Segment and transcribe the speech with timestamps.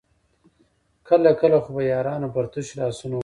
[1.07, 3.19] کله کله خو به يارانو پر تشو لاسونو ونيول.